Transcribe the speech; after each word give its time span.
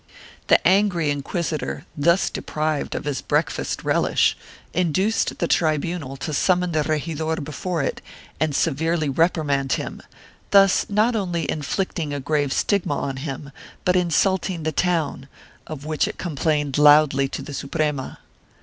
The 0.47 0.67
angry 0.67 1.11
inquisitor, 1.11 1.85
thus 1.95 2.31
deprived 2.31 2.95
of 2.95 3.05
his 3.05 3.21
breakfast 3.21 3.83
relish, 3.83 4.35
induced 4.73 5.37
the 5.37 5.47
tribunal 5.47 6.17
to 6.17 6.33
summon 6.33 6.71
the 6.71 6.81
regidor 6.83 7.35
before 7.43 7.83
it 7.83 8.01
and 8.39 8.55
severely 8.55 9.09
reprimand 9.09 9.73
him, 9.73 10.01
thus 10.49 10.87
not 10.89 11.15
only 11.15 11.47
inflicting 11.51 12.15
a 12.15 12.19
grave 12.19 12.51
stigma 12.51 12.97
on 12.97 13.17
him, 13.17 13.51
but 13.85 13.95
insulting 13.95 14.63
the 14.63 14.71
town, 14.71 15.27
of 15.67 15.85
which 15.85 16.07
it 16.07 16.17
com 16.17 16.35
plained 16.35 16.79
loudly 16.79 17.27
to 17.27 17.43
the 17.43 17.53
Suprema. 17.53 18.17